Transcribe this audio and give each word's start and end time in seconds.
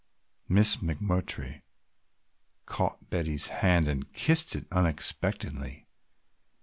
Miss 0.49 0.77
McMurtry 0.77 1.61
caught 2.65 3.11
Betty's 3.11 3.49
hand 3.49 3.87
and 3.87 4.11
kissed 4.13 4.55
it 4.55 4.65
unexpectedly. 4.71 5.85